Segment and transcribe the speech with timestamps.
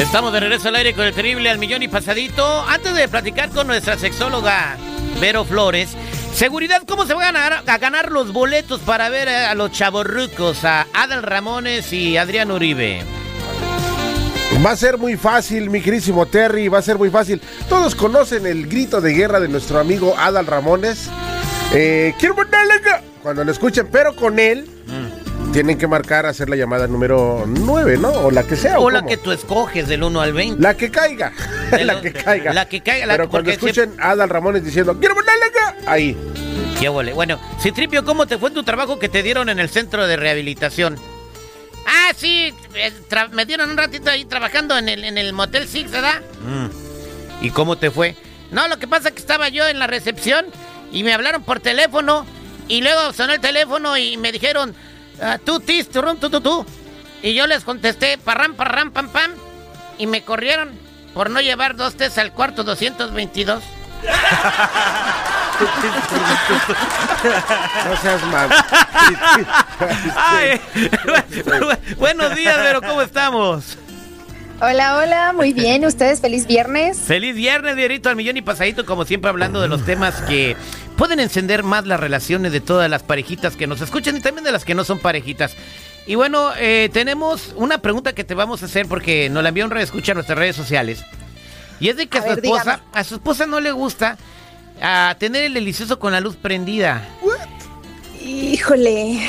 [0.00, 2.64] Estamos de regreso al aire con el terrible al millón y pasadito.
[2.66, 4.78] Antes de platicar con nuestra sexóloga
[5.20, 5.90] Vero Flores,
[6.32, 10.64] seguridad, ¿cómo se van a ganar, a ganar los boletos para ver a los chavorrucos,
[10.64, 13.02] a Adal Ramones y Adrián Uribe?
[14.64, 17.42] Va a ser muy fácil, mi querísimo Terry, va a ser muy fácil.
[17.68, 21.10] Todos conocen el grito de guerra de nuestro amigo Adal Ramones.
[21.74, 22.80] Eh, quiero mandarle
[23.22, 24.66] cuando lo escuchen, pero con él
[25.52, 28.10] tienen que marcar, hacer la llamada número 9, ¿no?
[28.10, 28.78] O la que sea.
[28.78, 30.62] O, ¿o la que tú escoges, del 1 al 20.
[30.62, 31.32] La que caiga.
[31.70, 32.52] La que caiga.
[32.52, 36.16] la que caiga, la- Pero cuando escuchen a Adal Ramones diciendo, quiero acá, ahí.
[36.80, 37.12] Qué huele.
[37.12, 40.96] Bueno, Citripio, ¿cómo te fue tu trabajo que te dieron en el centro de rehabilitación?
[41.86, 42.92] Ah, sí, eh,
[43.32, 46.20] me dieron un ratito ahí trabajando en el, en el Motel Six, ¿verdad?
[46.44, 47.44] Mm.
[47.44, 48.16] ¿Y cómo te fue?
[48.50, 50.46] No, lo que pasa es que estaba yo en la recepción
[50.92, 52.26] y me hablaron por teléfono
[52.68, 54.74] y luego sonó el teléfono y me dijeron,
[55.44, 56.66] tú, tis, turrón, tú, tú, tú.
[57.22, 59.32] Y yo les contesté, parram, parram, pam, pam.
[59.98, 60.70] Y me corrieron
[61.14, 63.62] por no llevar dos tés al cuarto 222.
[67.86, 68.48] No seas mal.
[70.16, 70.60] Ay,
[71.98, 73.76] buenos días, pero ¿cómo estamos?
[74.62, 75.84] Hola, hola, muy bien.
[75.84, 76.98] ¿Ustedes feliz viernes?
[76.98, 80.56] Feliz viernes, dinerito al millón y pasadito, como siempre hablando de los temas que
[81.00, 84.52] pueden encender más las relaciones de todas las parejitas que nos escuchan y también de
[84.52, 85.56] las que no son parejitas.
[86.06, 89.64] Y bueno, eh, tenemos una pregunta que te vamos a hacer porque nos la envió
[89.64, 91.02] un escucha en nuestras redes sociales.
[91.80, 92.82] Y es de que a, A su ver, esposa, dígame.
[92.92, 94.18] a su esposa no le gusta
[94.82, 97.02] ah, tener el delicioso con la luz prendida.
[98.22, 99.26] Híjole.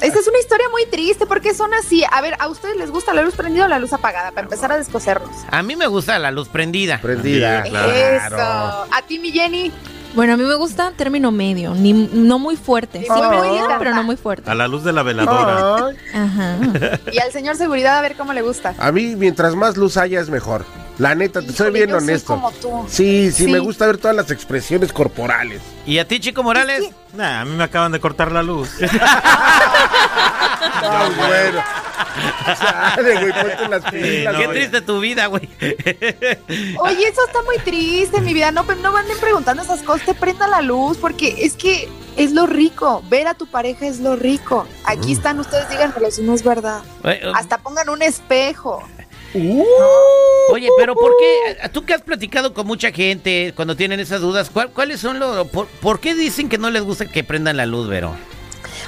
[0.00, 2.04] Esta es una historia muy triste porque son así.
[2.10, 4.30] A ver, ¿a ustedes les gusta la luz prendida o la luz apagada?
[4.30, 5.28] Para empezar a descosernos.
[5.50, 6.98] A mí me gusta la luz prendida.
[7.02, 7.66] Prendida.
[7.66, 8.34] Eso.
[8.38, 9.70] ¿A ti, mi Jenny?
[10.16, 13.00] Bueno, a mí me gusta término medio, ni, no muy fuerte.
[13.02, 13.32] Sí, Oh.
[13.32, 14.50] muy pero no muy fuerte.
[14.50, 15.90] A la luz de la veladora.
[16.14, 16.56] Ajá.
[17.12, 18.74] Y al señor seguridad a ver cómo le gusta.
[18.78, 20.64] a mí, mientras más luz haya, es mejor.
[20.98, 22.26] La neta, te soy bien yo soy honesto.
[22.34, 22.86] como tú.
[22.88, 23.52] Sí, sí, Sí.
[23.52, 25.60] me gusta ver todas las expresiones corporales.
[25.84, 26.88] ¿Y a ti, Chico Morales?
[27.14, 28.70] Nah, a mí me acaban de cortar la luz.
[30.82, 31.62] No, bueno.
[32.58, 34.34] Chale, güey, ponte las pilas.
[34.34, 35.48] no, Qué triste tu vida, güey.
[36.78, 38.50] Oye, eso está muy triste, mi vida.
[38.50, 40.06] No, pero no anden preguntando esas cosas.
[40.06, 43.02] Te prenda la luz porque es que es lo rico.
[43.08, 44.66] Ver a tu pareja es lo rico.
[44.84, 46.82] Aquí están ustedes, díganmelo si no es verdad.
[47.04, 48.82] Eh, Hasta pongan un espejo.
[49.34, 49.64] Uh,
[50.52, 51.68] Oye, pero ¿por qué?
[51.70, 55.46] Tú que has platicado con mucha gente cuando tienen esas dudas, ¿cuál- ¿cuáles son los...
[55.48, 58.14] Por, por qué dicen que no les gusta que prendan la luz, Vero?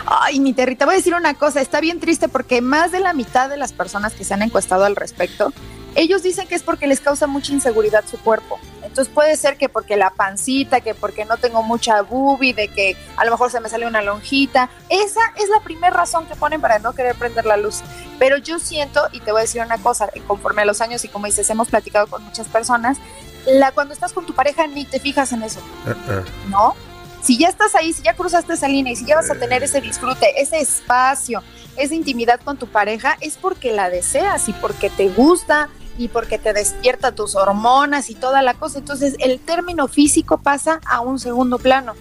[0.06, 3.00] Ay, mi Terry, te voy a decir una cosa, está bien triste porque más de
[3.00, 5.52] la mitad de las personas que se han encuestado al respecto,
[5.94, 8.58] ellos dicen que es porque les causa mucha inseguridad su cuerpo.
[8.82, 12.96] Entonces puede ser que porque la pancita, que porque no tengo mucha boobie, de que
[13.16, 14.70] a lo mejor se me sale una lonjita.
[14.88, 17.80] Esa es la primera razón que ponen para no querer prender la luz.
[18.18, 21.08] Pero yo siento, y te voy a decir una cosa, conforme a los años y
[21.08, 22.98] como dices, hemos platicado con muchas personas,
[23.46, 25.60] la, cuando estás con tu pareja ni te fijas en eso.
[25.86, 26.50] uh-uh.
[26.50, 26.74] ¿no?
[27.22, 29.62] Si ya estás ahí, si ya cruzaste esa línea y si ya vas a tener
[29.62, 31.42] ese disfrute, ese espacio,
[31.76, 35.68] esa intimidad con tu pareja, es porque la deseas y porque te gusta
[35.98, 38.78] y porque te despierta tus hormonas y toda la cosa.
[38.78, 41.94] Entonces, el término físico pasa a un segundo plano.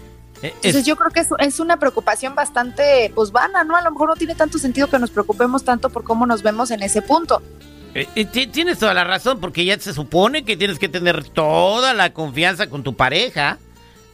[0.44, 3.76] Eh, Entonces, es- yo creo que es, es una preocupación bastante, pues, vana, ¿no?
[3.76, 6.70] A lo mejor no tiene tanto sentido que nos preocupemos tanto por cómo nos vemos
[6.72, 7.42] en ese punto.
[7.96, 11.96] eh, ti- tienes toda la razón, porque ya se supone que tienes que tener toda
[11.96, 13.58] la confianza con tu pareja.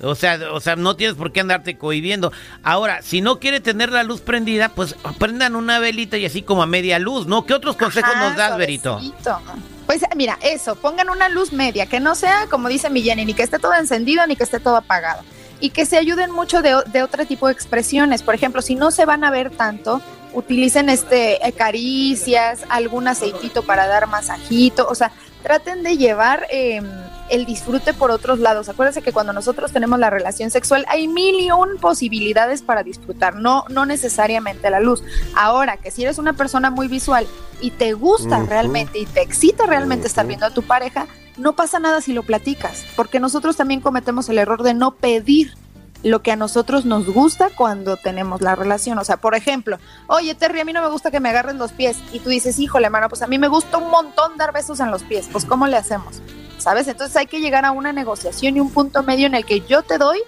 [0.03, 2.31] O sea, o sea, no tienes por qué andarte cohibiendo.
[2.63, 6.61] Ahora, si no quiere tener la luz prendida, pues prendan una velita y así como
[6.63, 7.45] a media luz, ¿no?
[7.45, 8.99] ¿Qué otros consejos Ajá, nos das, Verito?
[8.99, 9.41] suavecito.
[9.85, 13.33] Pues mira, eso, pongan una luz media, que no sea, como dice mi Jenny, ni
[13.33, 15.23] que esté todo encendido ni que esté todo apagado.
[15.59, 18.21] Y que se ayuden mucho de, de otro tipo de expresiones.
[18.23, 20.01] Por ejemplo, si no se van a ver tanto,
[20.33, 24.87] utilicen este eh, caricias, algún aceitito para dar masajito.
[24.89, 25.11] O sea,
[25.41, 26.81] traten de llevar eh,
[27.29, 28.69] el disfrute por otros lados.
[28.69, 33.35] Acuérdense que cuando nosotros tenemos la relación sexual hay mil y un posibilidades para disfrutar,
[33.35, 35.03] no, no necesariamente la luz.
[35.35, 37.27] Ahora, que si eres una persona muy visual
[37.61, 41.79] y te gusta realmente y te excita realmente estar viendo a tu pareja, no pasa
[41.79, 45.55] nada si lo platicas, porque nosotros también cometemos el error de no pedir
[46.03, 48.97] lo que a nosotros nos gusta cuando tenemos la relación.
[48.99, 51.71] O sea, por ejemplo, oye Terry, a mí no me gusta que me agarren los
[51.71, 51.97] pies.
[52.11, 54.91] Y tú dices, híjole, mano, pues a mí me gusta un montón dar besos en
[54.91, 55.29] los pies.
[55.31, 56.21] Pues ¿cómo le hacemos?
[56.63, 56.87] ¿Sabes?
[56.87, 59.81] Entonces hay que llegar a una negociación y un punto medio en el que yo
[59.81, 60.19] te doy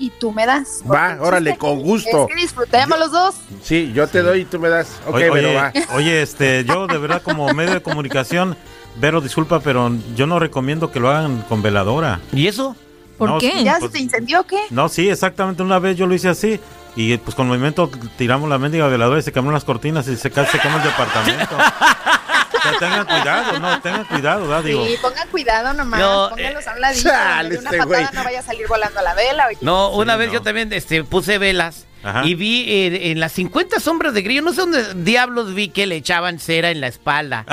[0.00, 0.80] y tú me das.
[0.84, 2.22] Porque Va, órale, con gusto.
[2.28, 3.34] Es que disfrutemos los dos.
[3.62, 4.88] Sí, yo te doy y tú me das.
[5.06, 5.72] Ok, oye, pero oye, va.
[5.94, 8.56] oye, este, yo de verdad como medio de comunicación,
[8.96, 12.20] Vero, disculpa, pero yo no recomiendo que lo hagan con veladora.
[12.32, 12.74] ¿Y eso?
[13.16, 13.62] ¿Por No, qué?
[13.62, 14.58] ¿Ya Pues- se te incendió o qué?
[14.70, 15.62] No, sí, exactamente.
[15.62, 16.58] Una vez yo lo hice así.
[16.96, 20.22] Y pues con movimiento tiramos la mendiga veladora y se quemaron las cortinas y se,
[20.30, 21.56] se quemó el departamento.
[22.62, 24.64] Pero tengan cuidado, no, tengan cuidado, ¿verdad?
[24.64, 27.70] Digo, Sí, pongan cuidado nomás, No, pónganlos eh, a un ladito, chale, donde de una
[27.70, 29.46] este patada no vaya a salir volando la vela.
[29.48, 29.58] oye.
[29.60, 30.34] No, una Sí, vez no.
[30.34, 32.24] yo también este, puse velas Ajá.
[32.24, 35.86] y vi eh, en las 50 sombras de grillo, no sé dónde diablos vi que
[35.86, 37.44] le echaban cera en la espalda.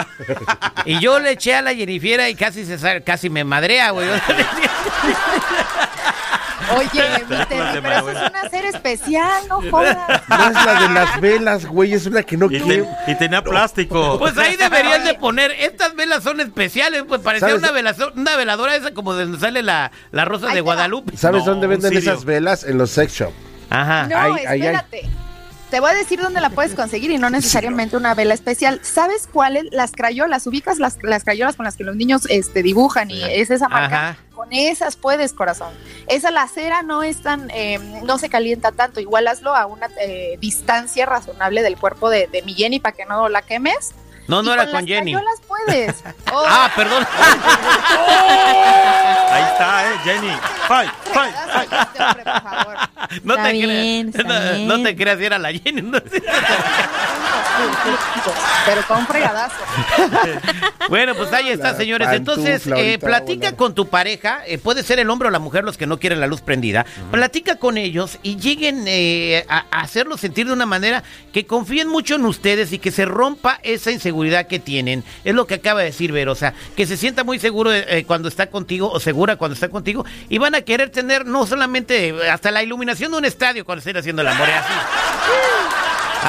[0.85, 4.07] y yo le eché a la Jennifiera y casi se casi me madrea, güey.
[6.77, 10.21] Oye, mi Terry, pero eso es una serie especial, no jodas.
[10.29, 12.83] No es la de las velas, güey, es una que no y, quiere.
[12.83, 14.17] ten- y tenía plástico.
[14.19, 17.63] Pues ahí deberían de poner, estas velas son especiales, pues parecía ¿Sabes?
[17.63, 20.61] una, velazo- una veladora esa como de donde sale la, la rosa de.
[20.61, 21.15] Guadalupe.
[21.17, 22.63] ¿Sabes No, dónde venden esas velas?
[22.63, 23.31] En los sex shop.
[23.69, 24.07] Ajá.
[24.07, 24.61] No, Ahí, ahí, ahí.
[24.61, 25.09] espérate.
[25.69, 28.79] Te voy a decir dónde la puedes conseguir y no necesariamente una vela especial.
[28.83, 29.65] ¿Sabes cuáles?
[29.71, 33.49] Las crayolas, ubicas las, las crayolas con las que los niños este, dibujan y es
[33.49, 34.09] esa marca.
[34.09, 34.17] Ajá.
[34.33, 35.73] Con esas puedes, corazón.
[36.07, 38.99] Esa la cera no es tan, eh, no se calienta tanto.
[38.99, 43.05] Igual hazlo a una eh, distancia razonable del cuerpo de, de mi Jenny para que
[43.05, 43.93] no la quemes.
[44.27, 45.13] No, no Y era con con las Jenny.
[45.13, 46.03] crayolas puedes.
[46.33, 47.05] Oh, Ah, perdón.
[49.31, 49.97] Ahí está, ¿eh?
[50.03, 50.31] Jenny.
[50.67, 51.35] Fight, fight.
[53.23, 54.59] No Está te bien, creas.
[54.59, 55.81] No, no te creas, era la Jenny.
[55.81, 55.97] ¿no?
[58.65, 59.55] Pero con un fregadazo.
[60.87, 62.09] Bueno, pues ahí está, La señores.
[62.11, 65.77] Entonces, eh, platica con tu pareja, eh, puede ser el hombre o la mujer los
[65.77, 66.85] que no quieren la luz prendida.
[67.09, 71.03] Platica con ellos y lleguen eh, a, a hacerlos sentir de una manera
[71.33, 75.03] que confíen mucho en ustedes y que se rompa esa inseguridad que tienen.
[75.23, 78.03] Es lo que acaba de decir Vero, o sea, que se sienta muy seguro eh,
[78.05, 82.13] cuando está contigo o segura cuando está contigo y van a querer tener no solamente
[82.29, 84.73] hasta la iluminación de un estadio cuando estén haciendo el amor, así.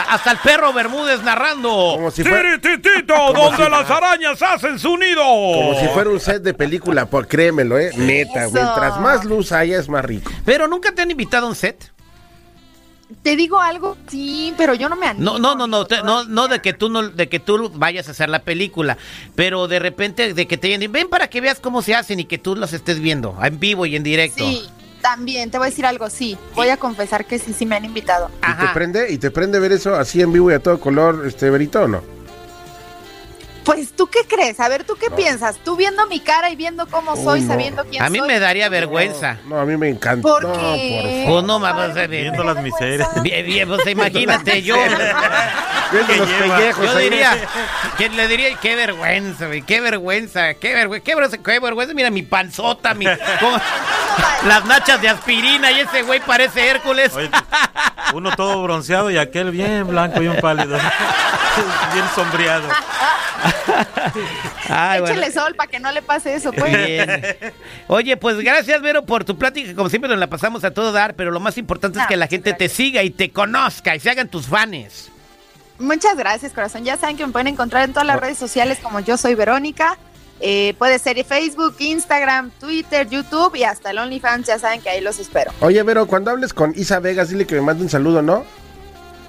[0.11, 1.69] Hasta el perro Bermúdez narrando.
[1.97, 5.23] Como si fuera- Tirititito, Como donde si- las arañas hacen su nido.
[5.23, 7.91] Como si fuera un set de película, por créemelo, ¿eh?
[7.97, 8.53] Neta, Eso.
[8.55, 10.31] mientras más luz haya es más rico.
[10.45, 11.93] Pero nunca te han invitado a un set.
[13.23, 15.25] Te digo algo, sí, pero yo no me animo.
[15.25, 18.09] No, no, no, no, te- no, no de que tú no, de que tú vayas
[18.09, 18.99] a hacer la película,
[19.37, 22.37] pero de repente de que te ven para que veas cómo se hacen y que
[22.39, 24.45] tú los estés viendo en vivo y en directo.
[24.45, 24.69] Sí,
[25.07, 26.37] también, te voy a decir algo, sí.
[26.57, 28.29] Voy a confesar que sí, sí me han invitado.
[28.43, 29.13] ¿Y te prende?
[29.13, 31.87] ¿Y te prende ver eso así en vivo y a todo color, este Berito, o
[31.87, 32.16] no?
[33.67, 34.61] Pues, ¿tú qué crees?
[34.61, 35.59] A ver, ¿tú qué piensas?
[35.65, 37.49] Tú viendo mi cara y viendo cómo soy, no.
[37.49, 38.29] sabiendo quién A mí soy.
[38.29, 39.39] me daría vergüenza.
[39.45, 40.23] No, a mí me encanta.
[40.23, 41.25] ¿Por no, qué?
[41.29, 41.93] Pues no, a ver.
[41.93, 43.23] me da Viendo las miserias.
[43.25, 44.77] Bien, bien, pues imagínate yo.
[45.93, 47.37] Viendo los pellejos Yo diría,
[47.97, 48.57] ¿quién le diría?
[48.57, 51.95] Qué vergüenza, güey, qué vergüenza, qué vergüenza, qué vergüenza, qué vergüenza.
[51.95, 53.05] Mira mi panzota, mi,
[54.47, 57.13] las nachas de aspirina y ese güey parece Hércules.
[57.15, 57.31] Oye,
[58.15, 60.79] uno todo bronceado y aquel bien blanco y un pálido.
[61.93, 62.69] bien sombreado.
[64.69, 65.15] Ay, bueno.
[65.15, 66.73] Échale sol para que no le pase eso, pues.
[66.73, 67.35] Bien.
[67.89, 69.75] Oye, pues gracias, Vero, por tu plática.
[69.75, 72.27] Como siempre nos la pasamos a todo dar, pero lo más importante es que la
[72.27, 75.11] gente te siga y te conozca y se hagan tus fans.
[75.79, 76.85] Muchas gracias, corazón.
[76.85, 79.99] Ya saben que me pueden encontrar en todas las redes sociales como yo soy Verónica.
[80.41, 84.47] Eh, puede ser Facebook, Instagram, Twitter, YouTube y hasta el OnlyFans.
[84.47, 85.53] Ya saben que ahí los espero.
[85.61, 88.45] Oye, Vero, cuando hables con Isa Vegas, dile que me mande un saludo, ¿no?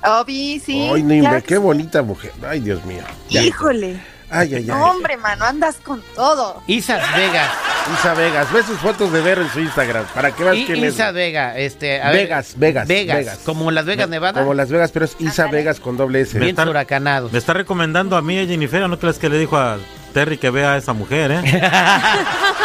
[0.08, 0.90] Obi, sí.
[0.94, 2.32] Ay, no, claro qué bonita mujer.
[2.48, 3.02] Ay, Dios mío.
[3.30, 3.42] Ya.
[3.44, 4.00] Híjole.
[4.30, 4.82] Ay, ay, ay.
[4.82, 6.62] Hombre, mano, andas con todo.
[6.68, 7.50] Isas Vegas.
[7.98, 10.84] Isa Vegas, ve sus fotos de Vero en su Instagram para que veas I- quién
[10.84, 10.96] es.
[10.96, 12.24] Isa Vega, este, a ver.
[12.24, 13.40] Vegas, Vegas, Vegas, Vegas.
[13.46, 14.42] como Las Vegas, Nevada.
[14.42, 15.48] Como Las Vegas, pero es Isa.
[15.48, 16.38] Vegas con doble S.
[16.38, 17.32] Bien huracanados.
[17.32, 19.78] Me está recomendando a mí, a Jennifer, ¿no crees que le dijo a
[20.18, 21.42] Terry que vea a esa mujer, eh?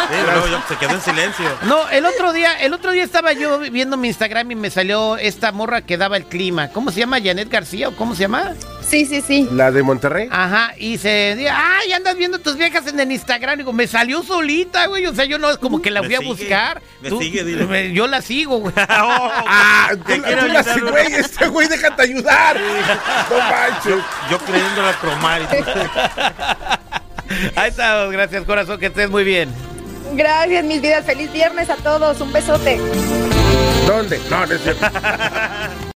[0.03, 1.45] Sí, luego yo- se quedó en silencio.
[1.63, 5.17] No, el otro día, el otro día estaba yo viendo mi Instagram y me salió
[5.17, 6.67] esta morra que daba el clima.
[6.69, 7.19] ¿Cómo se llama?
[7.23, 8.53] Janet García o cómo se llama?
[8.81, 9.47] Sí, sí, sí.
[9.51, 10.27] La de Monterrey.
[10.29, 13.57] Ajá, y se dice, ay, andas viendo tus viejas en el Instagram.
[13.59, 15.05] Digo, me salió solita, güey.
[15.05, 16.81] O sea, yo no es como que la fui a buscar.
[17.01, 17.65] me sigue, dile.
[17.65, 18.73] me- Yo la sigo, güey.
[18.87, 22.57] Ah, tú, Te la- quiero tú la haces, güey, este güey, déjate ayudar.
[22.59, 24.03] No manches.
[24.29, 25.63] Yo creyéndola cromar y tú-
[27.55, 29.49] Ahí estamos, gracias, corazón, que estés muy bien.
[30.13, 31.05] Gracias, mis vidas.
[31.05, 32.19] Feliz viernes a todos.
[32.21, 32.79] Un besote.
[33.87, 34.19] ¿Dónde?
[34.29, 34.85] No, no es cierto.